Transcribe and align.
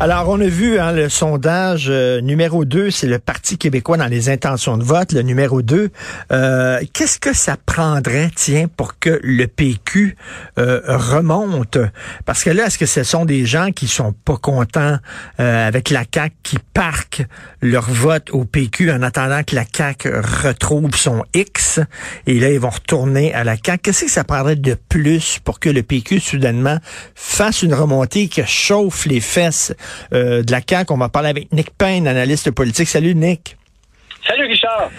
Alors, 0.00 0.28
on 0.28 0.40
a 0.40 0.46
vu 0.46 0.78
hein, 0.78 0.92
le 0.92 1.08
sondage 1.08 1.86
euh, 1.88 2.20
numéro 2.20 2.64
2, 2.64 2.88
c'est 2.88 3.08
le 3.08 3.18
Parti 3.18 3.58
québécois 3.58 3.96
dans 3.96 4.06
les 4.06 4.28
intentions 4.28 4.78
de 4.78 4.84
vote, 4.84 5.10
le 5.10 5.22
numéro 5.22 5.60
2. 5.60 5.90
Euh, 6.30 6.80
Qu'est-ce 6.92 7.18
que 7.18 7.32
ça 7.32 7.56
prendrait, 7.66 8.30
tiens, 8.32 8.68
pour 8.68 9.00
que 9.00 9.18
le 9.24 9.46
PQ 9.48 10.16
euh, 10.60 10.80
remonte? 10.86 11.78
Parce 12.26 12.44
que 12.44 12.50
là, 12.50 12.66
est-ce 12.66 12.78
que 12.78 12.86
ce 12.86 13.02
sont 13.02 13.24
des 13.24 13.44
gens 13.44 13.72
qui 13.72 13.88
sont 13.88 14.12
pas 14.12 14.36
contents 14.36 14.98
euh, 15.40 15.66
avec 15.66 15.90
la 15.90 16.04
CAQ, 16.14 16.32
qui 16.44 16.58
parquent 16.72 17.26
leur 17.60 17.90
vote 17.90 18.30
au 18.30 18.44
PQ 18.44 18.92
en 18.92 19.02
attendant 19.02 19.42
que 19.42 19.56
la 19.56 19.64
CAQ 19.64 20.10
retrouve 20.44 20.94
son 20.94 21.24
X, 21.34 21.80
et 22.28 22.38
là, 22.38 22.52
ils 22.52 22.60
vont 22.60 22.70
retourner 22.70 23.34
à 23.34 23.42
la 23.42 23.56
CAQ. 23.56 23.82
Qu'est-ce 23.82 24.04
que 24.04 24.10
ça 24.12 24.22
prendrait 24.22 24.54
de 24.54 24.76
plus 24.88 25.40
pour 25.42 25.58
que 25.58 25.68
le 25.68 25.82
PQ, 25.82 26.20
soudainement, 26.20 26.78
fasse 27.16 27.62
une 27.62 27.74
remontée 27.74 28.28
qui 28.28 28.44
chauffe 28.46 29.04
les 29.04 29.20
fesses 29.20 29.72
euh, 30.12 30.42
de 30.42 30.52
la 30.52 30.60
CAQ. 30.66 30.92
On 30.92 30.98
va 30.98 31.08
parler 31.08 31.28
avec 31.28 31.52
Nick 31.52 31.70
Payne, 31.70 32.06
analyste 32.06 32.50
politique. 32.50 32.88
Salut, 32.88 33.14
Nick. 33.14 33.56
Salut, 34.26 34.46
Richard. 34.46 34.90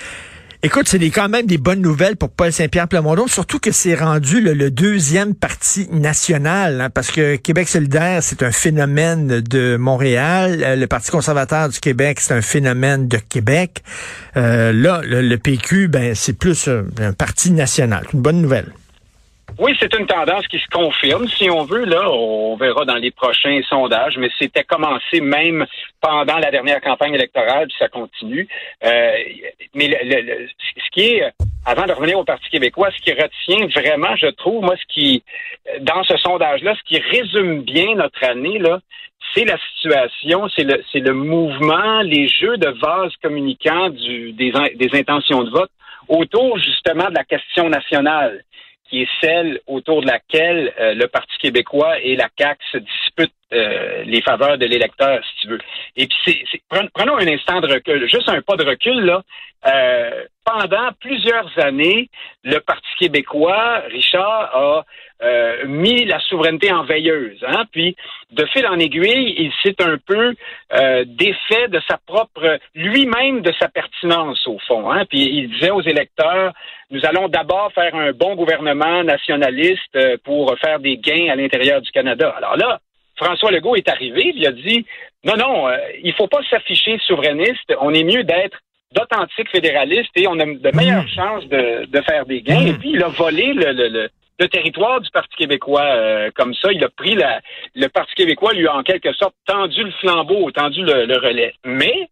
Écoute, 0.62 0.90
c'est 0.90 1.00
quand 1.10 1.30
même 1.30 1.46
des 1.46 1.58
bonnes 1.58 1.80
nouvelles 1.80 2.18
pour 2.18 2.32
Paul 2.32 2.52
Saint-Pierre 2.52 2.90
Plamondon, 2.90 3.28
surtout 3.28 3.60
que 3.60 3.72
c'est 3.72 3.96
rendu 3.96 4.42
le, 4.42 4.70
deuxième 4.70 5.34
parti 5.34 5.88
national, 5.90 6.82
hein, 6.82 6.90
parce 6.90 7.12
que 7.12 7.38
Québec 7.38 7.70
solidaire, 7.70 8.22
c'est 8.22 8.44
un 8.44 8.52
phénomène 8.52 9.40
de 9.40 9.78
Montréal. 9.78 10.62
Euh, 10.62 10.76
le 10.76 10.86
Parti 10.86 11.12
conservateur 11.12 11.70
du 11.70 11.80
Québec, 11.80 12.20
c'est 12.20 12.34
un 12.34 12.42
phénomène 12.42 13.08
de 13.08 13.18
Québec. 13.18 13.84
Euh, 14.36 14.74
là, 14.74 15.00
le, 15.06 15.38
PQ, 15.38 15.88
ben, 15.88 16.14
c'est 16.14 16.34
plus 16.34 16.68
un 16.68 17.14
parti 17.14 17.52
national. 17.52 18.06
Une 18.14 18.22
bonne 18.22 18.42
nouvelle. 18.42 18.74
Oui, 19.60 19.76
c'est 19.78 19.94
une 20.00 20.08
tendance 20.08 20.48
qui 20.48 20.58
se 20.58 20.68
confirme, 20.70 21.28
si 21.28 21.50
on 21.50 21.66
veut. 21.66 21.84
Là, 21.84 22.10
on 22.10 22.56
verra 22.56 22.86
dans 22.86 22.96
les 22.96 23.12
prochains 23.12 23.60
sondages, 23.68 24.18
mais 24.18 24.30
c'était 24.40 24.64
commencé 24.64 25.20
même 25.20 25.66
pendant 26.00 26.38
la 26.38 26.50
dernière 26.50 26.80
campagne 26.80 27.14
électorale, 27.14 27.68
puis 27.68 27.76
ça 27.78 27.90
continue. 27.90 28.48
Euh, 28.86 29.12
mais 29.76 29.90
le, 30.02 30.48
ce 30.58 30.90
qui 30.94 31.02
est, 31.02 31.34
avant 31.66 31.86
de 31.86 31.92
revenir 31.92 32.18
au 32.18 32.24
Parti 32.24 32.50
québécois, 32.50 32.90
ce 32.96 33.02
qui 33.02 33.12
retient 33.12 33.68
vraiment, 33.68 34.16
je 34.16 34.28
trouve, 34.28 34.64
moi, 34.64 34.76
ce 34.78 34.94
qui, 34.94 35.24
dans 35.82 36.04
ce 36.06 36.16
sondage-là, 36.16 36.76
ce 36.76 36.84
qui 36.84 36.98
résume 37.02 37.64
bien 37.64 37.96
notre 37.96 38.24
année, 38.24 38.60
là, 38.60 38.80
c'est 39.36 39.44
la 39.44 39.58
situation, 39.74 40.48
c'est 40.56 40.64
le, 40.64 40.82
c'est 40.94 41.02
le 41.02 41.14
mouvement, 41.14 42.02
les 42.02 42.30
jeux 42.30 42.56
de 42.56 42.70
vase 42.80 43.12
communicants 43.22 43.90
du, 43.90 44.32
des, 44.32 44.54
des 44.76 44.98
intentions 44.98 45.44
de 45.44 45.50
vote 45.50 45.72
autour 46.08 46.58
justement 46.58 47.10
de 47.10 47.16
la 47.16 47.26
question 47.26 47.68
nationale 47.68 48.42
qui 48.90 49.04
est 49.04 49.10
celle 49.22 49.60
autour 49.68 50.02
de 50.02 50.08
laquelle 50.08 50.74
euh, 50.80 50.94
le 50.94 51.08
Parti 51.08 51.38
québécois 51.38 52.00
et 52.00 52.16
la 52.16 52.28
CAQ 52.38 52.60
se 52.72 52.78
disputent 52.78 53.34
euh, 53.54 54.04
les 54.04 54.22
faveurs 54.22 54.58
de 54.58 54.66
l'électeur, 54.66 55.24
si 55.24 55.42
tu 55.42 55.48
veux. 55.48 55.60
Et 55.96 56.08
puis, 56.08 56.46
c'est, 56.52 56.62
prenons 56.94 57.18
un 57.18 57.28
instant 57.28 57.62
de 57.62 57.72
recul, 57.72 58.08
juste 58.10 58.30
un 58.30 58.42
pas 58.42 58.56
de 58.56 58.66
recul, 58.66 59.06
là. 59.06 59.22
Euh, 59.68 60.26
pendant 60.46 60.90
plusieurs 61.00 61.52
années, 61.60 62.10
le 62.44 62.60
Parti 62.60 62.88
québécois, 62.98 63.84
Richard, 63.90 64.56
a 64.56 64.86
euh, 65.22 65.66
mis 65.68 66.06
la 66.06 66.20
souveraineté 66.20 66.72
en 66.72 66.84
veilleuse. 66.84 67.44
Hein? 67.46 67.66
Puis, 67.72 67.96
de 68.32 68.46
fil 68.46 68.66
en 68.68 68.80
aiguille, 68.80 69.36
il 69.38 69.52
s'est 69.64 69.76
un 69.84 69.98
peu 69.98 70.34
euh, 70.74 71.04
défait 71.08 71.68
de 71.68 71.82
sa 71.88 71.98
propre, 71.98 72.60
lui-même 72.76 73.42
de 73.42 73.52
sa 73.60 73.68
pertinence, 73.68 74.48
au 74.48 74.58
fond. 74.60 74.92
Hein? 74.92 75.06
Puis, 75.06 75.22
il 75.22 75.50
disait 75.50 75.72
aux 75.72 75.82
électeurs, 75.82 76.54
nous 76.92 77.06
allons 77.06 77.28
d'abord 77.28 77.72
faire 77.74 77.94
un 77.96 78.12
bon 78.12 78.36
gouvernement 78.36 79.04
nationaliste 79.04 79.96
euh, 79.96 80.18
pour 80.24 80.56
faire 80.60 80.80
des 80.80 80.98
gains 80.98 81.30
à 81.32 81.36
l'intérieur 81.36 81.82
du 81.82 81.92
Canada. 81.92 82.34
Alors 82.38 82.58
là, 82.58 82.80
François 83.16 83.52
Legault 83.52 83.76
est 83.76 83.90
arrivé, 83.90 84.32
il 84.36 84.48
a 84.48 84.52
dit, 84.52 84.86
non, 85.24 85.36
non, 85.36 85.68
euh, 85.68 85.78
il 86.02 86.14
faut 86.14 86.28
pas 86.28 86.40
s'afficher 86.50 86.98
souverainiste, 87.06 87.74
on 87.82 87.94
est 87.94 88.04
mieux 88.04 88.24
d'être 88.24 88.58
d'authentiques 88.96 89.50
fédéralistes 89.52 90.10
et 90.16 90.28
on 90.28 90.40
a 90.40 90.46
de 90.46 90.76
meilleures 90.76 91.04
mmh. 91.04 91.16
chances 91.16 91.46
de, 91.48 91.86
de, 91.86 92.02
faire 92.02 92.26
des 92.26 92.42
gains. 92.42 92.62
Mmh. 92.62 92.68
Et 92.68 92.74
puis, 92.74 92.92
il 92.94 93.04
a 93.04 93.10
volé 93.10 93.54
le, 93.54 93.72
le, 93.74 93.88
le 93.90 94.10
territoire 94.48 95.02
du 95.02 95.10
Parti 95.12 95.36
québécois 95.36 95.84
euh, 95.84 96.32
comme 96.36 96.54
ça. 96.54 96.72
Il 96.72 96.84
a 96.84 96.90
pris 96.90 97.16
la, 97.16 97.42
le 97.76 97.88
Parti 97.88 98.14
québécois 98.16 98.54
lui 98.54 98.68
a 98.68 98.76
en 98.76 98.84
quelque 98.84 99.14
sorte 99.14 99.36
tendu 99.46 99.84
le 99.84 99.92
flambeau, 99.92 100.52
tendu 100.52 100.82
le, 100.84 101.18
relais. 101.18 101.54
Mais 101.66 102.10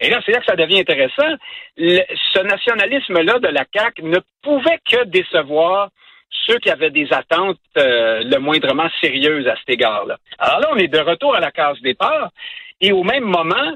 et 0.00 0.08
là, 0.08 0.20
c'est 0.24 0.32
là 0.32 0.38
que 0.38 0.46
ça 0.46 0.56
devient 0.56 0.80
intéressant. 0.80 1.36
ce 1.76 2.42
nationalisme-là 2.42 3.38
de 3.38 3.48
la 3.48 3.64
CAQ 3.74 4.02
ne 4.02 4.18
pouvait 4.42 4.80
que 4.90 5.04
décevoir 5.04 5.90
ceux 6.46 6.58
qui 6.58 6.70
avaient 6.70 6.90
des 6.90 7.12
attentes 7.12 7.58
euh, 7.76 8.22
le 8.24 8.38
moindrement 8.38 8.88
sérieuses 9.00 9.46
à 9.46 9.56
cet 9.56 9.68
égard-là. 9.68 10.16
Alors 10.38 10.60
là, 10.60 10.68
on 10.72 10.76
est 10.76 10.88
de 10.88 10.98
retour 10.98 11.34
à 11.34 11.40
la 11.40 11.50
case 11.50 11.80
départ. 11.82 12.30
Et 12.80 12.92
au 12.92 13.02
même 13.02 13.24
moment, 13.24 13.74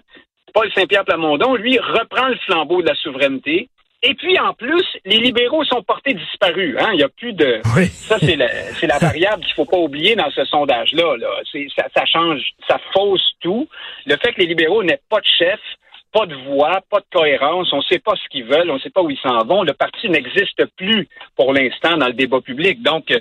Paul 0.54 0.70
Saint-Pierre 0.72 1.04
Plamondon, 1.04 1.56
lui, 1.56 1.78
reprend 1.78 2.28
le 2.28 2.36
flambeau 2.46 2.80
de 2.80 2.88
la 2.88 2.94
souveraineté. 2.94 3.68
Et 4.06 4.15
puis, 4.15 4.38
en 4.38 4.53
plus, 4.53 4.84
les 5.06 5.16
libéraux 5.16 5.65
sont 5.65 5.82
portés 5.82 6.12
disparus. 6.12 6.76
Hein? 6.78 6.91
Il 6.92 6.98
n'y 6.98 7.03
a 7.03 7.09
plus 7.09 7.32
de... 7.32 7.60
Ça, 7.88 8.19
c'est 8.19 8.37
la, 8.37 8.48
c'est 8.78 8.87
la 8.87 8.98
variable 8.98 9.42
qu'il 9.42 9.54
faut 9.54 9.65
pas 9.65 9.78
oublier 9.78 10.15
dans 10.15 10.31
ce 10.31 10.44
sondage-là. 10.44 11.16
Là. 11.16 11.28
Ça, 11.75 11.84
ça 11.97 12.04
change, 12.04 12.43
ça 12.69 12.78
fausse 12.93 13.32
tout. 13.41 13.66
Le 14.04 14.16
fait 14.16 14.34
que 14.34 14.41
les 14.41 14.47
libéraux 14.47 14.82
n'aient 14.82 15.00
pas 15.09 15.20
de 15.20 15.26
chef, 15.38 15.59
pas 16.12 16.26
de 16.26 16.34
voix, 16.34 16.81
pas 16.91 17.00
de 17.00 17.06
cohérence, 17.12 17.72
on 17.72 17.78
ne 17.78 17.82
sait 17.82 17.98
pas 17.98 18.12
ce 18.14 18.28
qu'ils 18.28 18.44
veulent, 18.44 18.70
on 18.70 18.75
ne 18.75 18.78
sait 18.78 18.91
pas 18.91 19.03
où 19.03 19.10
ils 19.10 19.19
s'en 19.19 19.38
vont. 19.44 19.62
Le 19.64 19.72
parti 19.72 20.10
n'existe 20.10 20.64
plus 20.76 21.09
pour 21.34 21.54
l'instant 21.54 21.97
dans 21.97 22.06
le 22.06 22.12
débat 22.12 22.41
public, 22.43 22.82
donc 22.82 23.12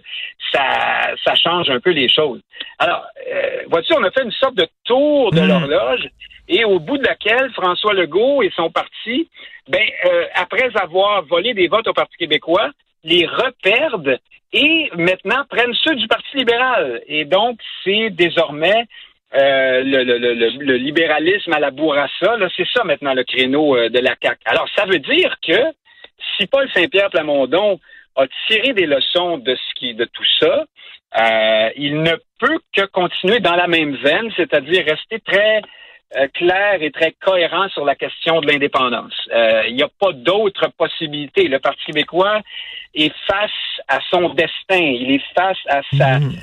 ça, 0.52 1.16
ça 1.24 1.34
change 1.36 1.70
un 1.70 1.80
peu 1.80 1.92
les 1.92 2.10
choses. 2.10 2.42
Alors, 2.78 3.06
euh, 3.34 3.64
vois-tu, 3.70 3.94
on 3.94 4.04
a 4.04 4.12
fait 4.12 4.24
une 4.24 4.32
sorte 4.32 4.56
de 4.56 4.68
tour 4.84 5.32
de 5.32 5.40
hmm. 5.40 5.48
l'horloge 5.48 6.10
et 6.48 6.66
au 6.66 6.80
bout 6.80 6.98
de 6.98 7.06
laquelle 7.06 7.52
François 7.54 7.94
Legault 7.94 8.44
et 8.44 8.52
son 8.56 8.70
parti, 8.70 9.30
ben, 9.68 9.84
euh, 10.06 10.26
après 10.36 10.70
avoir 10.76 11.24
volé 11.24 11.54
des 11.54 11.68
votes 11.68 11.88
au 11.88 11.94
Parti 11.94 12.18
québécois, 12.18 12.70
les 13.04 13.26
reperdent 13.26 14.20
et 14.52 14.90
maintenant 14.96 15.46
prennent 15.50 15.74
ceux 15.84 15.96
du 15.96 16.08
Parti 16.08 16.38
libéral. 16.38 17.02
Et 17.08 17.26
donc, 17.26 17.60
c'est 17.84 18.10
désormais 18.12 18.86
euh, 19.36 19.82
le, 19.84 20.04
le, 20.04 20.18
le, 20.18 20.50
le, 20.64 20.76
libéralisme 20.76 21.54
à 21.54 21.60
la 21.60 21.72
bourrassa. 21.72 22.38
C'est 22.56 22.68
ça 22.74 22.84
maintenant 22.84 23.14
le 23.14 23.24
créneau 23.24 23.76
euh, 23.76 23.90
de 23.90 24.00
la 24.00 24.16
CAQ. 24.22 24.40
Alors, 24.46 24.68
ça 24.76 24.86
veut 24.86 25.00
dire 25.00 25.36
que 25.42 25.60
si 26.38 26.46
Paul 26.48 26.70
Saint-Pierre 26.74 27.10
Plamondon 27.10 27.80
a 28.16 28.26
tiré 28.48 28.74
des 28.74 28.86
leçons 28.86 29.40
de 29.40 29.56
ce 29.56 29.80
qui 29.80 29.96
de 29.96 30.06
tout 30.06 30.26
ça, 30.40 30.66
euh, 31.20 31.70
il 31.76 32.02
ne 32.02 32.14
peut 32.40 32.60
que 32.76 32.86
continuer 32.86 33.40
dans 33.40 33.56
la 33.56 33.68
même 33.68 33.96
veine, 33.96 34.32
c'est-à-dire 34.36 34.86
rester 34.86 35.20
très 35.20 35.62
clair 36.34 36.82
et 36.82 36.92
très 36.92 37.14
cohérent 37.14 37.70
sur 37.70 37.86
la 37.86 37.96
question 37.96 38.42
de 38.42 38.48
l'indépendance. 38.48 39.14
Euh, 39.34 39.64
il 39.68 39.76
n'y 39.76 39.84
a 39.84 39.90
pas 40.00 40.12
d'autre 40.14 40.70
possibilité. 40.78 41.48
Le 41.48 41.60
Parti 41.60 41.86
québécois 41.86 42.42
est 42.94 43.14
face 43.28 43.52
à 43.88 44.00
son 44.10 44.30
destin. 44.30 44.80
Il 44.80 45.12
est 45.12 45.24
face 45.36 45.58
à 45.68 45.82
sa, 45.98 46.20
mhm. 46.20 46.36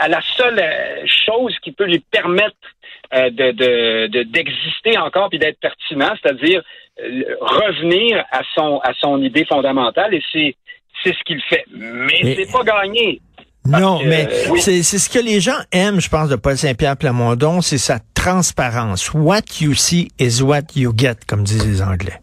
à 0.00 0.08
la 0.08 0.20
seule 0.36 0.58
euh, 0.58 1.04
chose 1.06 1.56
qui 1.62 1.72
peut 1.72 1.86
lui 1.86 2.00
permettre 2.00 2.56
euh, 3.14 3.30
de 3.30 4.22
d'exister 4.24 4.98
encore 4.98 5.28
puis 5.28 5.38
d'être 5.38 5.60
pertinent, 5.60 6.14
c'est-à-dire 6.20 6.62
revenir 7.40 8.24
à 8.30 8.42
son 8.54 8.78
à 8.78 8.92
son 8.94 9.20
idée 9.22 9.44
fondamentale 9.44 10.14
et 10.14 10.22
c'est 10.32 10.54
c'est 11.02 11.14
ce 11.14 11.22
qu'il 11.24 11.42
fait. 11.42 11.64
Mais, 11.72 12.34
c'est 12.34 12.52
pas 12.52 12.62
gagné. 12.62 13.20
Non, 13.66 14.00
mais 14.04 14.28
c'est 14.60 14.82
ce 14.82 15.08
que 15.08 15.18
les 15.18 15.40
gens 15.40 15.56
aiment, 15.72 16.00
je 16.00 16.08
pense, 16.08 16.28
de 16.28 16.36
Paul 16.36 16.58
Saint-Pierre 16.58 16.96
Plamondon, 16.96 17.62
c'est 17.62 17.78
sa 17.78 17.98
transparence. 18.12 19.12
What 19.14 19.60
you 19.60 19.74
see 19.74 20.10
is 20.18 20.42
what 20.42 20.64
you 20.76 20.92
get, 20.96 21.16
comme 21.26 21.44
disent 21.44 21.66
les 21.66 21.80
Anglais. 21.80 22.20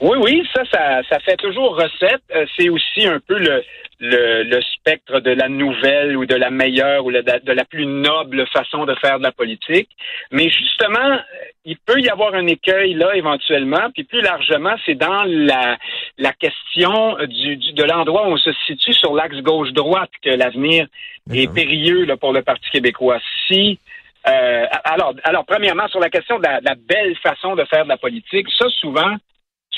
Oui, 0.00 0.16
oui, 0.18 0.48
ça, 0.54 0.62
ça, 0.72 1.02
ça 1.10 1.18
fait 1.20 1.36
toujours 1.36 1.76
recette. 1.76 2.22
Euh, 2.34 2.46
c'est 2.56 2.70
aussi 2.70 3.06
un 3.06 3.20
peu 3.20 3.38
le, 3.38 3.62
le, 3.98 4.44
le, 4.44 4.62
spectre 4.62 5.20
de 5.20 5.30
la 5.30 5.50
nouvelle 5.50 6.16
ou 6.16 6.24
de 6.24 6.34
la 6.34 6.50
meilleure 6.50 7.04
ou 7.04 7.12
de 7.12 7.52
la 7.52 7.64
plus 7.66 7.84
noble 7.84 8.46
façon 8.46 8.86
de 8.86 8.94
faire 8.94 9.18
de 9.18 9.24
la 9.24 9.32
politique. 9.32 9.90
Mais 10.30 10.48
justement, 10.48 11.18
il 11.66 11.76
peut 11.76 12.00
y 12.00 12.08
avoir 12.08 12.34
un 12.34 12.46
écueil 12.46 12.94
là 12.94 13.14
éventuellement. 13.14 13.90
Puis 13.92 14.04
plus 14.04 14.22
largement, 14.22 14.74
c'est 14.86 14.94
dans 14.94 15.22
la, 15.24 15.76
la 16.16 16.32
question 16.32 17.18
du, 17.26 17.56
de 17.56 17.84
l'endroit 17.84 18.26
où 18.26 18.32
on 18.32 18.38
se 18.38 18.52
situe 18.66 18.94
sur 18.94 19.14
l'axe 19.14 19.42
gauche-droite 19.42 20.10
que 20.22 20.30
l'avenir 20.30 20.86
est 21.30 21.52
périlleux 21.52 22.06
là, 22.06 22.16
pour 22.16 22.32
le 22.32 22.40
Parti 22.40 22.70
québécois. 22.70 23.20
Si 23.46 23.78
euh, 24.28 24.66
alors, 24.84 25.14
alors, 25.24 25.44
premièrement, 25.46 25.88
sur 25.88 26.00
la 26.00 26.10
question 26.10 26.38
de 26.38 26.44
la, 26.44 26.60
de 26.60 26.66
la, 26.66 26.74
belle 26.74 27.16
façon 27.16 27.54
de 27.54 27.64
faire 27.64 27.84
de 27.84 27.88
la 27.88 27.96
politique, 27.96 28.48
ça, 28.58 28.66
souvent, 28.68 29.16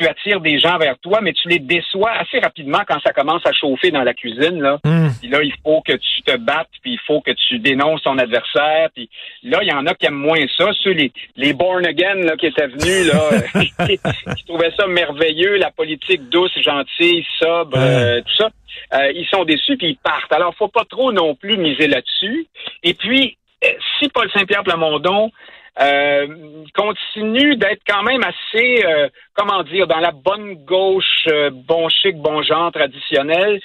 tu 0.02 0.08
attires 0.08 0.40
des 0.40 0.58
gens 0.58 0.78
vers 0.78 0.98
toi, 0.98 1.20
mais 1.22 1.32
tu 1.32 1.48
les 1.48 1.58
déçois 1.58 2.10
assez 2.12 2.38
rapidement 2.38 2.80
quand 2.86 2.98
ça 3.04 3.12
commence 3.12 3.44
à 3.46 3.52
chauffer 3.52 3.90
dans 3.90 4.02
la 4.02 4.14
cuisine. 4.14 4.60
Là, 4.60 4.78
hmm. 4.84 5.08
puis 5.20 5.30
là 5.30 5.42
il 5.42 5.52
faut 5.62 5.80
que 5.82 5.92
tu 5.92 6.22
te 6.22 6.36
battes, 6.36 6.68
puis 6.82 6.92
il 6.92 7.00
faut 7.06 7.20
que 7.20 7.30
tu 7.30 7.58
dénonces 7.58 8.02
ton 8.02 8.18
adversaire. 8.18 8.88
Puis 8.94 9.08
là, 9.42 9.58
il 9.62 9.68
y 9.68 9.72
en 9.72 9.86
a 9.86 9.94
qui 9.94 10.06
aiment 10.06 10.14
moins 10.14 10.44
ça. 10.56 10.70
Ceux 10.82 10.92
les, 10.92 11.12
les 11.36 11.52
born 11.52 11.86
again 11.86 12.16
là, 12.16 12.36
qui 12.36 12.46
étaient 12.46 12.66
venus, 12.66 13.12
là, 13.12 13.30
qui, 14.36 14.44
trouvaient 14.44 14.72
ça 14.76 14.86
merveilleux, 14.86 15.56
la 15.56 15.70
politique 15.70 16.28
douce, 16.28 16.56
gentille, 16.60 17.24
sobre, 17.40 17.76
euh, 17.76 18.20
tout 18.20 18.36
ça. 18.36 18.50
Euh, 18.94 19.12
ils 19.12 19.26
sont 19.26 19.44
déçus 19.44 19.76
puis 19.76 19.88
ils 19.88 19.96
partent. 19.96 20.32
Alors, 20.32 20.54
faut 20.54 20.68
pas 20.68 20.84
trop 20.84 21.12
non 21.12 21.34
plus 21.34 21.56
miser 21.56 21.86
là-dessus. 21.86 22.46
Et 22.82 22.94
puis, 22.94 23.36
euh, 23.64 23.68
si 23.98 24.08
Paul 24.08 24.30
Saint-Pierre 24.32 24.64
Plamondon 24.64 25.30
euh, 25.80 26.26
continue 26.74 27.56
d'être 27.56 27.80
quand 27.86 28.02
même 28.02 28.22
assez, 28.22 28.84
euh, 28.84 29.08
comment 29.34 29.62
dire, 29.64 29.86
dans 29.86 29.98
la 29.98 30.12
bonne 30.12 30.54
gauche, 30.64 31.26
euh, 31.28 31.50
bon 31.52 31.88
chic, 31.88 32.16
bon 32.16 32.42
genre 32.42 32.70
traditionnel, 32.72 33.60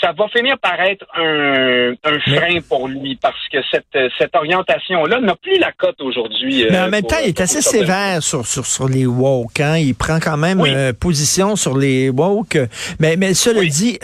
ça 0.00 0.12
va 0.12 0.26
finir 0.28 0.58
par 0.58 0.80
être 0.80 1.06
un, 1.14 1.92
un 2.04 2.20
frein 2.20 2.58
pour 2.68 2.88
lui 2.88 3.16
parce 3.16 3.48
que 3.50 3.58
cette, 3.70 4.12
cette 4.18 4.34
orientation-là 4.34 5.20
n'a 5.20 5.36
plus 5.36 5.58
la 5.58 5.72
cote 5.72 6.00
aujourd'hui. 6.00 6.66
Mais 6.68 6.80
en 6.80 6.88
même 6.88 7.04
temps, 7.04 7.16
il 7.22 7.28
est 7.28 7.40
assez 7.40 7.62
sévère 7.62 8.22
sur, 8.22 8.44
sur, 8.46 8.66
sur 8.66 8.88
les 8.88 9.06
woke. 9.06 9.60
Hein? 9.60 9.78
Il 9.78 9.94
prend 9.94 10.18
quand 10.18 10.36
même 10.36 10.60
position 10.94 11.54
sur 11.54 11.78
les 11.78 12.10
woke. 12.10 12.58
Mais, 12.98 13.16
mais 13.16 13.32
cela 13.32 13.64
dit, 13.64 13.98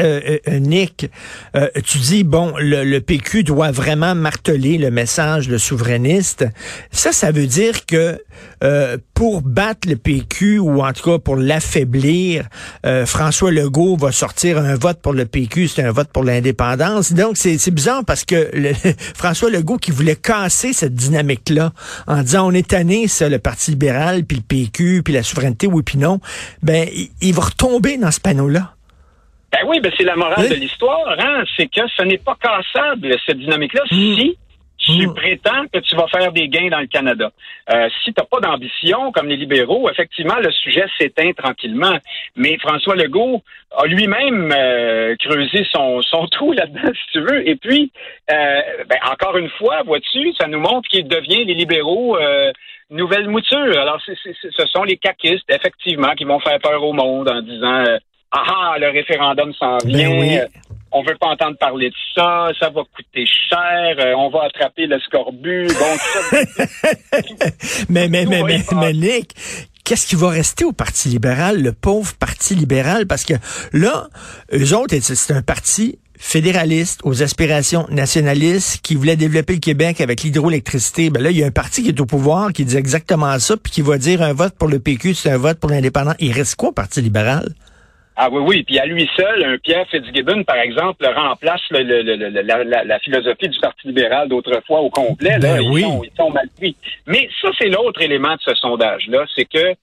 Nick, 0.61 1.07
tu 1.85 1.99
dis, 1.99 2.23
bon, 2.23 2.55
le, 2.59 2.85
le 2.85 3.01
PQ 3.01 3.43
doit 3.43 3.73
vraiment 3.73 4.15
marteler 4.15 4.79
le 4.79 4.91
message 4.91 5.49
le 5.49 5.59
souverainiste. 5.59 6.47
Ça, 6.91 7.13
ça 7.13 7.33
veut 7.33 7.47
dire 7.47 7.87
que 7.87 8.19
euh, 8.63 8.97
pour 9.15 9.43
battre 9.43 9.89
le 9.89 9.97
PQ 9.97 10.59
ou 10.59 10.83
en 10.83 10.93
tout 10.93 11.02
cas 11.03 11.19
pour 11.19 11.37
l'affaiblir, 11.37 12.45
euh, 12.87 13.05
François 13.07 13.51
Legault 13.51 13.97
va 13.97 14.13
sortir 14.13 14.59
un 14.59 14.77
vote 14.77 15.01
pour 15.01 15.13
le 15.13 15.27
PQ, 15.27 15.69
c'est 15.69 15.83
un 15.83 15.93
vote 15.93 16.09
pour 16.09 16.25
l'indépendance. 16.25 17.13
Donc 17.13 17.37
c'est 17.37 17.71
bizarre 17.71 18.05
parce 18.07 18.25
que 18.25 18.51
le, 18.53 18.73
François 19.15 19.51
Legault 19.51 19.77
qui 19.77 19.91
voulait 19.91 20.17
casser 20.17 20.73
cette 20.73 20.95
dynamique-là 20.95 21.73
en 22.07 22.23
disant 22.23 22.49
on 22.49 22.53
est 22.53 22.69
tanné 22.69 23.09
ça 23.09 23.29
le 23.29 23.39
Parti 23.39 23.73
libéral 23.73 24.25
puis 24.25 24.39
le 24.39 24.43
PQ 24.43 25.03
puis 25.03 25.13
la 25.13 25.23
souveraineté 25.23 25.67
oui 25.67 25.83
puis 25.83 25.99
non, 25.99 26.21
ben 26.63 26.89
il, 27.21 27.35
va 27.35 27.43
retomber 27.43 27.99
dans 27.99 28.11
ce 28.11 28.21
panneau-là. 28.21 28.75
Ben 29.51 29.59
oui, 29.67 29.81
ben 29.81 29.93
c'est 29.99 30.05
la 30.05 30.17
morale 30.17 30.49
de 30.49 30.55
l'histoire, 30.55 31.15
hein? 31.19 31.45
c'est 31.57 31.67
que 31.67 31.83
ce 31.95 32.03
n'est 32.03 32.19
pas 32.19 32.37
cassable 32.41 33.15
cette 33.27 33.39
dynamique-là 33.39 33.83
hmm. 33.91 33.95
si 33.95 34.39
tu 34.83 35.07
mm. 35.07 35.15
prétends 35.15 35.67
que 35.73 35.79
tu 35.79 35.95
vas 35.97 36.09
faire 36.09 36.33
des 36.33 36.49
gains 36.49 36.69
dans 36.69 36.81
le 36.81 36.87
Canada. 36.87 37.31
Euh, 37.71 37.89
si 38.03 38.13
tu 38.13 38.21
n'as 38.21 38.27
pas 38.27 38.41
d'ambition, 38.41 39.13
comme 39.13 39.29
les 39.29 39.37
libéraux, 39.37 39.89
effectivement, 39.89 40.37
le 40.43 40.51
sujet 40.51 40.85
s'éteint 40.99 41.33
tranquillement. 41.33 41.97
Mais 42.37 42.59
François 42.59 42.97
Legault 42.97 43.43
a 43.77 43.87
lui-même 43.87 44.53
euh, 44.53 45.15
creusé 45.17 45.65
son, 45.73 46.03
son 46.03 46.27
trou 46.27 46.53
là-dedans, 46.53 46.93
si 46.93 47.13
tu 47.13 47.21
veux. 47.21 47.49
Et 47.49 47.57
puis, 47.57 47.93
euh, 48.31 48.61
ben, 48.89 48.99
encore 49.11 49.37
une 49.37 49.51
fois, 49.51 49.83
vois-tu, 49.85 50.33
ça 50.35 50.49
nous 50.49 50.61
montre 50.61 50.89
qu'il 50.89 51.07
devient 51.07 51.45
les 51.45 51.55
libéraux 51.55 52.17
euh, 52.17 52.53
nouvelle 52.91 53.29
mouture. 53.29 53.79
Alors, 53.79 54.01
ce 54.05 54.67
sont 54.67 54.83
les 54.83 54.97
caquistes, 54.97 55.49
effectivement, 55.49 56.13
qui 56.15 56.25
vont 56.25 56.41
faire 56.41 56.59
peur 56.59 56.83
au 56.83 56.93
monde 56.93 57.29
en 57.29 57.41
disant 57.41 57.85
Ah, 58.33 58.43
ah 58.47 58.75
le 58.79 58.89
référendum 58.89 59.55
s'en 59.55 59.79
ben 59.79 59.89
vient 59.89 60.45
on 60.93 61.03
veut 61.03 61.17
pas 61.19 61.29
entendre 61.29 61.57
parler 61.59 61.91
de 61.91 61.95
ça, 62.15 62.51
ça 62.59 62.69
va 62.71 62.83
coûter 62.95 63.25
cher, 63.49 63.97
euh, 63.99 64.15
on 64.17 64.31
va 64.31 64.45
attraper 64.45 64.87
le 64.87 64.99
scorbut, 65.01 65.69
bon, 65.69 66.39
mais, 67.89 68.09
mais, 68.09 68.27
mais, 68.27 68.43
mais, 68.43 68.63
mais, 68.75 68.93
Nick, 68.93 69.35
qu'est-ce 69.85 70.07
qui 70.07 70.17
va 70.17 70.29
rester 70.31 70.65
au 70.65 70.73
Parti 70.73 71.09
libéral, 71.09 71.63
le 71.63 71.73
pauvre 71.73 72.13
Parti 72.19 72.55
libéral? 72.55 73.07
Parce 73.07 73.25
que 73.25 73.35
là, 73.73 74.09
eux 74.53 74.77
autres, 74.77 74.97
c'est 75.01 75.33
un 75.33 75.43
parti 75.43 75.99
fédéraliste, 76.19 77.01
aux 77.03 77.23
aspirations 77.23 77.87
nationalistes, 77.91 78.81
qui 78.83 78.95
voulait 78.95 79.17
développer 79.17 79.55
le 79.55 79.59
Québec 79.59 80.01
avec 80.01 80.23
l'hydroélectricité. 80.23 81.11
Ben 81.11 81.21
là, 81.21 81.31
il 81.31 81.37
y 81.37 81.43
a 81.43 81.47
un 81.47 81.51
parti 81.51 81.83
qui 81.83 81.89
est 81.89 82.01
au 82.01 82.07
pouvoir, 82.07 82.53
qui 82.53 82.65
dit 82.65 82.77
exactement 82.77 83.37
ça, 83.41 83.57
puis 83.57 83.73
qui 83.73 83.83
va 83.83 83.99
dire 83.99 84.23
un 84.23 84.33
vote 84.33 84.55
pour 84.57 84.69
le 84.69 84.79
PQ, 84.79 85.15
c'est 85.15 85.31
un 85.31 85.37
vote 85.37 85.59
pour 85.59 85.71
l'indépendant. 85.71 86.15
Il 86.21 86.33
reste 86.33 86.55
quoi 86.55 86.69
au 86.69 86.73
Parti 86.73 87.03
libéral? 87.03 87.53
Ah 88.17 88.29
oui, 88.31 88.43
oui. 88.47 88.63
Puis 88.63 88.79
à 88.79 88.87
lui 88.87 89.09
seul, 89.17 89.45
un 89.45 89.59
Pierre 89.59 89.87
Fitzgibbon, 89.89 90.45
par 90.45 90.57
exemple, 90.57 91.07
remplace 91.07 91.63
le, 91.71 91.83
la, 91.83 92.99
philosophie 92.99 93.49
du 93.49 93.59
Parti 93.59 93.87
libéral 93.89 94.29
d'autrefois 94.29 94.81
au 94.81 94.91
complet. 94.91 95.39
Là, 95.39 95.57
ben 95.57 95.63
ils, 95.63 95.83
sont, 95.83 96.03
ils 96.05 96.17
sont 96.17 96.31
mal 96.31 96.49
pris. 96.57 96.77
Mais 97.07 97.29
ça, 97.41 97.49
c'est 97.59 97.69
l'autre 97.69 98.03
élément 98.03 98.35
de 98.35 98.41
ce 98.41 98.55
sondage-là, 98.55 99.25
c'est 99.35 99.47
que 99.47 99.75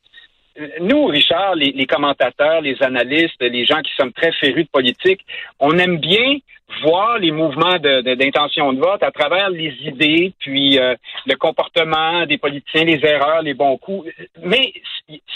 nous, 0.82 1.06
Richard, 1.06 1.56
les, 1.56 1.86
commentateurs, 1.86 2.62
les 2.62 2.82
analystes, 2.82 3.42
les 3.42 3.66
gens 3.66 3.82
qui 3.82 3.92
sommes 3.96 4.14
très 4.14 4.32
férus 4.34 4.66
de 4.66 4.70
politique, 4.70 5.26
on 5.60 5.78
aime 5.78 5.98
bien 5.98 6.38
voir 6.84 7.18
les 7.18 7.32
mouvements 7.32 7.80
d'intention 7.80 8.74
de, 8.74 8.80
vote 8.80 9.02
à 9.02 9.12
travers 9.12 9.50
les 9.50 9.74
idées, 9.82 10.34
puis 10.40 10.78
euh, 10.78 10.96
le 11.26 11.36
comportement 11.36 12.26
des 12.26 12.38
politiciens, 12.38 12.84
les 12.84 13.04
erreurs, 13.04 13.42
les 13.42 13.56
bons 13.56 13.78
coups. 13.78 14.10
Mais 14.44 14.74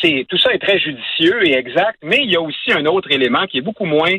c'est 0.01 0.25
tout 0.29 0.37
ça 0.37 0.53
est 0.53 0.59
très 0.59 0.77
judicieux 0.77 1.45
et 1.47 1.53
exact, 1.53 1.97
mais 2.03 2.19
il 2.21 2.31
y 2.31 2.35
a 2.35 2.42
aussi 2.42 2.71
un 2.71 2.85
autre 2.85 3.11
élément 3.11 3.47
qui 3.47 3.57
est 3.57 3.61
beaucoup 3.61 3.85
moins 3.85 4.15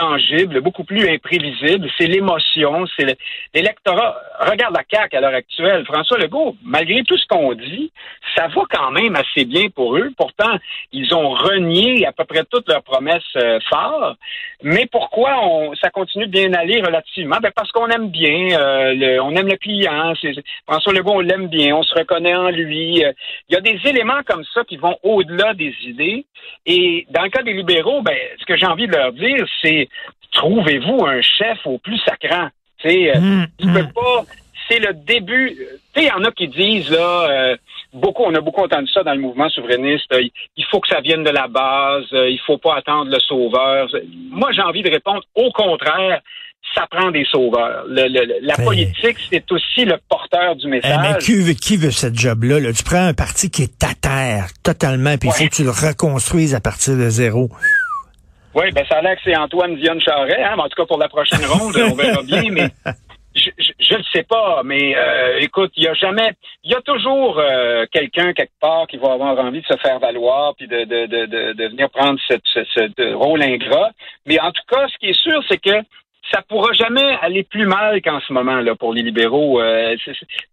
tangible, 0.00 0.60
beaucoup 0.60 0.84
plus 0.84 1.06
imprévisible. 1.08 1.88
C'est 1.98 2.06
l'émotion, 2.06 2.86
c'est 2.96 3.16
l'électorat. 3.54 4.16
Regarde 4.40 4.74
la 4.74 4.84
CAQ 4.90 5.16
à 5.16 5.20
l'heure 5.20 5.34
actuelle. 5.34 5.84
François 5.84 6.18
Legault, 6.18 6.56
malgré 6.64 7.02
tout 7.02 7.18
ce 7.18 7.26
qu'on 7.26 7.52
dit, 7.52 7.92
ça 8.34 8.48
va 8.48 8.62
quand 8.70 8.90
même 8.92 9.14
assez 9.16 9.44
bien 9.44 9.68
pour 9.68 9.96
eux. 9.96 10.10
Pourtant, 10.16 10.56
ils 10.92 11.14
ont 11.14 11.30
renié 11.30 12.06
à 12.06 12.12
peu 12.12 12.24
près 12.24 12.44
toutes 12.50 12.68
leurs 12.68 12.82
promesses 12.82 13.22
euh, 13.36 13.58
phares. 13.68 14.16
Mais 14.62 14.86
pourquoi 14.90 15.38
on, 15.42 15.74
ça 15.74 15.90
continue 15.90 16.26
de 16.26 16.32
bien 16.32 16.52
aller 16.54 16.80
relativement? 16.80 17.36
Ben 17.42 17.50
parce 17.54 17.70
qu'on 17.72 17.88
aime 17.88 18.08
bien, 18.08 18.58
euh, 18.58 19.18
on 19.22 19.36
aime 19.36 19.48
le 19.48 19.56
client. 19.56 20.14
François 20.66 20.92
Legault, 20.94 21.16
on 21.16 21.20
l'aime 21.20 21.48
bien, 21.48 21.76
on 21.76 21.82
se 21.82 21.94
reconnaît 21.94 22.34
en 22.34 22.48
lui. 22.48 23.04
Euh, 23.04 23.12
il 23.48 23.54
y 23.54 23.58
a 23.58 23.60
des 23.60 23.78
éléments 23.84 24.22
comme 24.26 24.44
ça 24.54 24.64
qui 24.64 24.78
vont 24.78 24.96
au-delà 25.02 25.52
des 25.54 25.74
idées. 25.82 26.24
Et 26.64 27.06
dans 27.10 27.22
le 27.22 27.28
cas 27.28 27.42
des 27.42 27.52
libéraux, 27.52 28.02
ben, 28.02 28.16
ce 28.38 28.46
que 28.46 28.56
j'ai 28.56 28.66
envie 28.66 28.86
de 28.86 28.96
leur 28.96 29.12
dire, 29.12 29.44
c'est 29.62 29.88
trouvez-vous 30.32 31.04
un 31.04 31.20
chef 31.22 31.58
au 31.64 31.78
plus 31.78 31.98
sacrant? 31.98 32.48
Tu 32.78 32.88
euh, 33.10 33.18
mm, 33.18 33.46
il 33.58 33.72
peut 33.72 33.82
mm. 33.82 33.92
pas. 33.92 34.24
C'est 34.68 34.78
le 34.78 34.94
début. 34.94 35.56
Tu 35.56 36.00
sais, 36.00 36.06
il 36.06 36.08
y 36.08 36.12
en 36.12 36.24
a 36.24 36.30
qui 36.30 36.48
disent 36.48 36.90
là. 36.90 37.28
Euh, 37.30 37.56
beaucoup, 37.92 38.22
on 38.24 38.34
a 38.34 38.40
beaucoup 38.40 38.62
entendu 38.62 38.88
ça 38.92 39.02
dans 39.02 39.14
le 39.14 39.20
mouvement 39.20 39.48
souverainiste. 39.48 40.12
Euh, 40.12 40.22
il 40.56 40.64
faut 40.70 40.80
que 40.80 40.88
ça 40.88 41.00
vienne 41.00 41.24
de 41.24 41.30
la 41.30 41.48
base. 41.48 42.06
il 42.12 42.40
faut 42.46 42.58
pas 42.58 42.76
attendre 42.76 43.10
le 43.10 43.18
sauveur. 43.18 43.88
Moi, 44.30 44.52
j'ai 44.52 44.62
envie 44.62 44.82
de 44.82 44.90
répondre 44.90 45.22
au 45.34 45.50
contraire 45.50 46.20
ça 46.74 46.86
prend 46.90 47.10
des 47.10 47.24
sauveurs. 47.30 47.84
la 47.88 48.56
politique, 48.56 49.16
c'est 49.30 49.50
aussi 49.50 49.84
le 49.84 49.96
porteur 50.08 50.56
du 50.56 50.68
message. 50.68 50.98
mais 51.02 51.18
qui 51.18 51.34
veut, 51.34 51.54
qui 51.54 51.76
veut 51.76 51.90
cette 51.90 52.18
job-là? 52.18 52.72
Tu 52.72 52.84
prends 52.84 53.06
un 53.06 53.14
parti 53.14 53.50
qui 53.50 53.62
est 53.62 53.84
à 53.84 53.94
terre 53.94 54.48
totalement, 54.62 55.16
puis 55.16 55.28
il 55.28 55.32
faut 55.32 55.44
que 55.48 55.54
tu 55.54 55.64
le 55.64 55.70
reconstruises 55.70 56.54
à 56.54 56.60
partir 56.60 56.96
de 56.96 57.08
zéro. 57.08 57.48
Oui, 58.54 58.70
ben 58.72 58.84
ça 58.88 58.96
a 58.96 59.02
l'air 59.02 59.16
que 59.16 59.22
c'est 59.24 59.36
Antoine 59.36 59.76
Dionne 59.76 60.00
Charret, 60.00 60.42
hein, 60.42 60.56
en 60.58 60.68
tout 60.68 60.76
cas 60.76 60.86
pour 60.86 60.98
la 60.98 61.08
prochaine 61.08 61.44
ronde, 61.46 61.76
on 61.76 61.94
verra 61.94 62.22
bien, 62.22 62.42
mais 62.50 62.68
je 63.34 63.96
ne 63.96 64.02
sais 64.12 64.24
pas, 64.24 64.62
mais 64.64 64.96
euh, 64.96 65.38
écoute, 65.38 65.72
il 65.76 65.84
y 65.84 65.88
a 65.88 65.94
jamais, 65.94 66.32
il 66.64 66.72
y 66.72 66.74
a 66.74 66.80
toujours 66.80 67.38
euh, 67.38 67.86
quelqu'un 67.90 68.32
quelque 68.32 68.58
part 68.60 68.86
qui 68.88 68.96
va 68.96 69.12
avoir 69.12 69.38
envie 69.38 69.60
de 69.60 69.66
se 69.66 69.76
faire 69.76 69.98
valoir 70.00 70.54
puis 70.56 70.66
de, 70.66 70.84
de, 70.84 71.06
de, 71.06 71.52
de, 71.52 71.68
venir 71.68 71.90
prendre 71.90 72.18
ce, 72.28 72.34
ce, 72.44 73.14
rôle 73.14 73.42
ingrat. 73.42 73.90
Mais 74.26 74.40
en 74.40 74.50
tout 74.50 74.62
cas, 74.68 74.86
ce 74.88 74.98
qui 74.98 75.10
est 75.10 75.20
sûr, 75.20 75.42
c'est 75.48 75.58
que 75.58 75.84
ça 76.32 76.42
pourra 76.48 76.72
jamais 76.72 77.18
aller 77.22 77.44
plus 77.44 77.66
mal 77.66 78.00
qu'en 78.02 78.20
ce 78.20 78.32
moment 78.32 78.60
là 78.60 78.74
pour 78.74 78.92
les 78.92 79.02
libéraux. 79.02 79.60
Euh, 79.60 79.96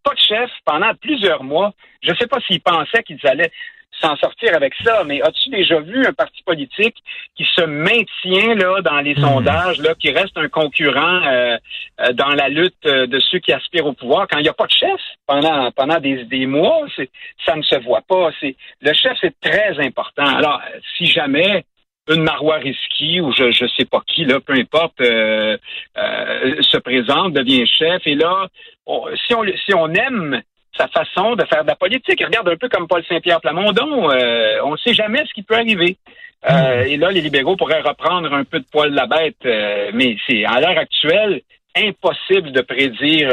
pas 0.03 0.13
de 0.13 0.19
chef 0.19 0.49
pendant 0.65 0.93
plusieurs 1.01 1.43
mois. 1.43 1.73
Je 2.01 2.11
ne 2.11 2.15
sais 2.15 2.27
pas 2.27 2.39
s'ils 2.41 2.61
pensaient 2.61 3.03
qu'ils 3.03 3.25
allaient 3.25 3.51
s'en 4.01 4.15
sortir 4.17 4.55
avec 4.55 4.73
ça, 4.83 5.03
mais 5.05 5.21
as-tu 5.21 5.49
déjà 5.49 5.79
vu 5.79 6.05
un 6.05 6.13
parti 6.13 6.43
politique 6.43 6.95
qui 7.35 7.45
se 7.55 7.65
maintient 7.65 8.55
là 8.55 8.81
dans 8.81 8.99
les 8.99 9.15
hmm. 9.15 9.21
sondages, 9.21 9.79
là, 9.79 9.95
qui 9.95 10.11
reste 10.11 10.37
un 10.37 10.49
concurrent 10.49 11.21
euh, 11.25 11.57
euh, 12.01 12.13
dans 12.13 12.29
la 12.29 12.49
lutte 12.49 12.83
de 12.83 13.19
ceux 13.19 13.39
qui 13.39 13.53
aspirent 13.53 13.87
au 13.87 13.93
pouvoir? 13.93 14.27
Quand 14.27 14.37
il 14.37 14.43
n'y 14.43 14.49
a 14.49 14.53
pas 14.53 14.67
de 14.67 14.71
chef 14.71 15.01
pendant 15.25 15.71
pendant 15.71 15.99
des, 15.99 16.25
des 16.25 16.45
mois, 16.45 16.85
ça 17.45 17.55
ne 17.55 17.61
se 17.61 17.79
voit 17.83 18.03
pas. 18.07 18.31
C'est 18.39 18.55
le 18.81 18.93
chef, 18.93 19.17
c'est 19.21 19.39
très 19.39 19.79
important. 19.79 20.25
Alors, 20.25 20.61
si 20.97 21.05
jamais 21.05 21.65
une 22.09 22.23
Marois 22.23 22.57
Risky 22.57 23.19
ou 23.21 23.31
je 23.31 23.51
je 23.51 23.65
sais 23.77 23.85
pas 23.85 24.01
qui 24.07 24.25
là, 24.25 24.39
peu 24.39 24.53
importe, 24.53 25.01
euh, 25.01 25.57
euh, 25.97 26.61
se 26.61 26.77
présente, 26.77 27.33
devient 27.33 27.65
chef 27.67 28.05
et 28.05 28.15
là, 28.15 28.47
si 29.27 29.33
on 29.33 29.43
si 29.65 29.73
on 29.73 29.89
aime 29.93 30.41
sa 30.77 30.87
façon 30.87 31.35
de 31.35 31.45
faire 31.45 31.63
de 31.63 31.67
la 31.67 31.75
politique, 31.75 32.23
regarde 32.23 32.47
un 32.49 32.57
peu 32.57 32.69
comme 32.69 32.87
Paul 32.87 33.03
Saint-Pierre 33.07 33.41
Plamondon, 33.41 34.09
euh, 34.11 34.57
on 34.63 34.71
ne 34.71 34.77
sait 34.77 34.93
jamais 34.93 35.23
ce 35.27 35.33
qui 35.33 35.43
peut 35.43 35.55
arriver. 35.55 35.97
Euh, 36.49 36.83
hmm. 36.83 36.87
et 36.87 36.97
là, 36.97 37.11
les 37.11 37.21
libéraux 37.21 37.55
pourraient 37.55 37.81
reprendre 37.81 38.31
un 38.31 38.43
peu 38.43 38.59
de 38.59 38.65
poil 38.71 38.91
de 38.91 38.95
la 38.95 39.07
bête, 39.07 39.37
mais 39.93 40.17
c'est 40.27 40.45
à 40.45 40.59
l'heure 40.61 40.77
actuelle 40.77 41.41
impossible 41.75 42.51
de 42.51 42.61
prédire 42.61 43.29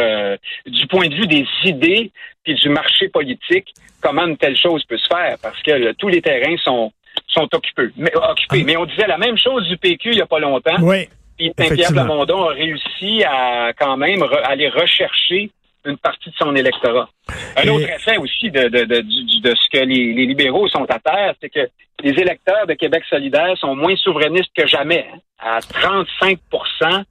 du 0.66 0.86
point 0.86 1.08
de 1.08 1.14
vue 1.14 1.26
des 1.26 1.46
idées 1.64 2.10
puis 2.42 2.54
du 2.54 2.68
marché 2.68 3.08
politique 3.08 3.72
comment 4.04 4.26
une 4.26 4.36
telle 4.36 4.56
chose 4.56 4.84
peut 4.84 4.98
se 4.98 5.08
faire 5.08 5.36
parce 5.42 5.60
que 5.62 5.92
tous 5.92 6.08
les 6.08 6.20
terrains 6.20 6.56
sont 6.58 6.92
sont 7.28 7.48
occupés. 7.52 7.88
Mais, 7.96 8.14
occupés. 8.14 8.60
Ah. 8.60 8.64
mais 8.66 8.76
on 8.76 8.84
disait 8.84 9.06
la 9.06 9.18
même 9.18 9.38
chose 9.38 9.66
du 9.66 9.76
PQ 9.76 10.10
il 10.10 10.16
n'y 10.16 10.20
a 10.20 10.26
pas 10.26 10.38
longtemps. 10.38 10.76
Oui. 10.82 11.08
Puis 11.36 11.52
Saint-Pierre 11.58 11.90
Plamondon 11.90 12.44
a 12.44 12.52
réussi 12.52 13.24
à 13.24 13.72
quand 13.76 13.96
même 13.96 14.24
aller 14.44 14.68
rechercher 14.68 15.50
une 15.84 15.98
partie 15.98 16.30
de 16.30 16.34
son 16.36 16.54
électorat. 16.54 17.08
Un 17.56 17.68
autre 17.68 17.88
effet 17.88 18.16
aussi 18.16 18.50
de, 18.50 18.68
de, 18.68 18.84
de, 18.84 19.00
de 19.00 19.54
ce 19.54 19.68
que 19.70 19.84
les, 19.84 20.12
les, 20.14 20.26
libéraux 20.26 20.68
sont 20.68 20.86
à 20.88 20.98
terre, 20.98 21.34
c'est 21.40 21.50
que 21.50 21.68
les 22.02 22.10
électeurs 22.10 22.66
de 22.66 22.74
Québec 22.74 23.02
solidaire 23.08 23.56
sont 23.58 23.74
moins 23.74 23.96
souverainistes 23.96 24.50
que 24.56 24.66
jamais. 24.66 25.06
À 25.38 25.60
35% 25.60 27.04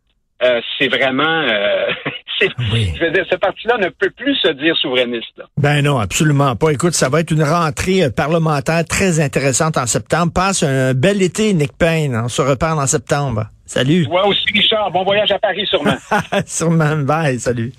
euh, 0.44 0.60
c'est 0.78 0.88
vraiment... 0.88 1.24
Euh, 1.24 1.88
Je 2.42 3.00
veux 3.00 3.12
dire, 3.12 3.26
ce 3.30 3.36
parti-là 3.36 3.78
ne 3.78 3.88
peut 3.88 4.10
plus 4.10 4.36
se 4.36 4.50
dire 4.50 4.76
souverainiste. 4.76 5.42
Ben 5.56 5.82
non, 5.82 6.00
absolument 6.00 6.56
pas. 6.56 6.72
Écoute, 6.72 6.94
ça 6.94 7.08
va 7.08 7.22
être 7.22 7.32
une 7.32 7.44
rentrée 7.44 8.04
euh, 8.04 8.10
parlementaire 8.10 8.84
très 8.84 9.22
intéressante 9.22 9.78
en 9.78 9.86
septembre. 9.86 10.34
Passe 10.34 10.64
un 10.64 10.94
bel 10.94 11.22
été, 11.22 11.54
Nick 11.54 11.78
Payne. 11.78 12.20
On 12.26 12.28
se 12.28 12.42
reparle 12.42 12.80
en 12.80 12.88
septembre. 12.88 13.46
Salut. 13.66 14.06
Toi 14.06 14.28
aussi, 14.28 14.46
Richard. 14.54 14.92
Bon 14.92 15.04
voyage 15.04 15.32
à 15.32 15.40
Paris, 15.40 15.66
sûrement. 15.68 15.96
sûrement. 16.46 16.98
Bye. 16.98 17.40
Salut. 17.40 17.72